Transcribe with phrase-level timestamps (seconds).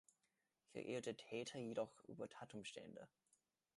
[0.71, 3.07] Hier irrt der Täter jedoch über Tatumstände.